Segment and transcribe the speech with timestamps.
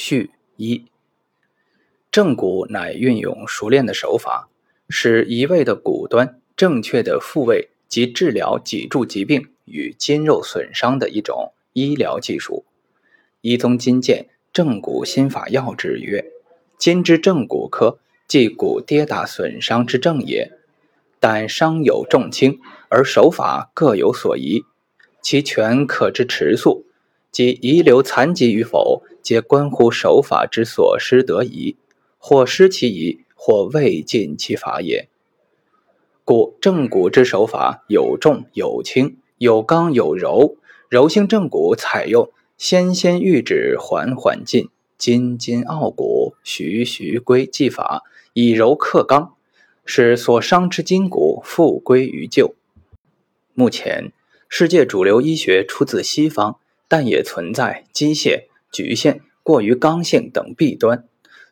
[0.00, 0.84] 序一，
[2.12, 4.48] 正骨乃运用熟练的手法，
[4.88, 12.64] 使移位的骨端正确的复位及治疗脊柱疾病与筋肉损伤的一种医疗技术。
[13.40, 16.30] 一宗金鉴正骨心法要旨曰：
[16.78, 20.52] 筋之正骨科，即骨跌打损伤之正也。
[21.18, 24.62] 但伤有重轻，而手法各有所宜，
[25.20, 26.84] 其全可知迟速。
[27.30, 31.76] 即遗留残疾与否，皆关乎手法之所失得宜，
[32.16, 35.06] 或失其宜，或未尽其法也。
[36.24, 40.56] 故正骨之手法有重有轻，有刚有柔。
[40.88, 49.34] 柔性正骨采用纤纤玉指，缓缓进，筋筋傲骨，徐徐归技法，以柔克刚，
[49.84, 52.54] 使所伤之筋骨复归于旧。
[53.52, 54.10] 目前，
[54.48, 56.58] 世界主流医学出自西方。
[56.90, 61.04] 但也存在机械局限、过于刚性等弊端。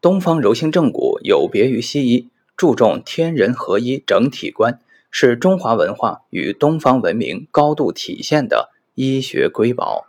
[0.00, 10.06] 东方柔性正骨有别于西医，注重天人合一整体观，是中华文化与东方文明高度体现的医学瑰宝。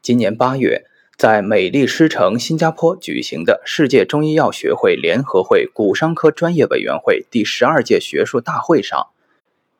[0.00, 0.86] 今年八月，
[1.16, 9.08] 在美丽狮城新加坡举行的世界中医药学会联合会骨伤科专业委员会第十二届学术大会上，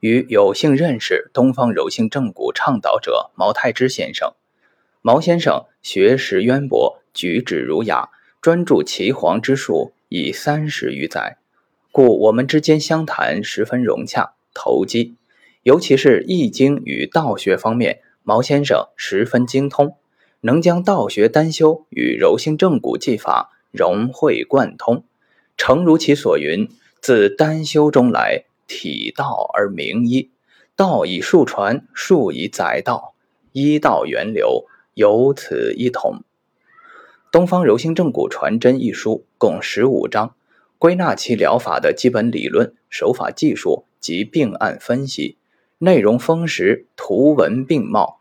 [0.00, 4.34] 与有幸认识东方柔性正骨倡导者毛太之先生。
[5.02, 8.10] 毛先生学识渊博，举止儒雅，
[8.42, 11.38] 专注岐黄之术已三十余载，
[11.90, 15.14] 故我们之间相谈十分融洽投机。
[15.62, 19.96] 尤其是易经与道学方面，毛先生十分精通，
[20.42, 25.04] 能将道学丹修与柔性正骨技法融会贯通。
[25.56, 26.68] 诚如其所云
[27.00, 30.30] ：“自丹修中来，体道而明医，
[30.76, 33.14] 道以术传，术以载道，
[33.52, 34.66] 医道源流。”
[35.00, 36.24] 由此一统，
[37.32, 40.34] 《东方柔性正骨传真》一书共十五章，
[40.78, 45.38] 归纳其疗法的基本理论、手法技术及病案分析，
[45.78, 48.20] 内容丰实，图文并茂，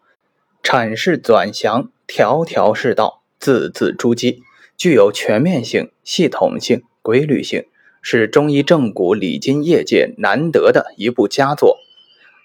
[0.64, 4.40] 阐释转详，条条是道，字字珠玑，
[4.78, 7.66] 具有全面性、系统性、规律性，
[8.02, 11.78] 是中医正骨理筋业界难得的一部佳作。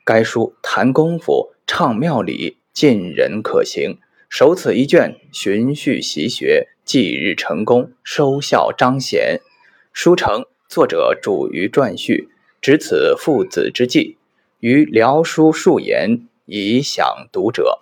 [0.04, 4.00] 该书谈功夫，畅妙理，尽人可行。
[4.36, 9.40] 守此一卷，循序习学，继日成功，收效彰显。
[9.92, 12.28] 书成，作者主于撰序，
[12.60, 14.16] 执此父子之际，
[14.58, 17.78] 于聊书数言，以享读者。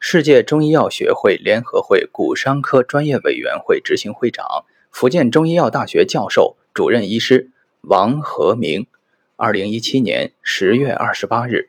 [0.00, 8.88] 世界中医药学会联合会骨伤科专业委员会执行会长、福建中医药大学教授、主任医师王和明，
[9.36, 11.68] 二零一七年十月二十八日。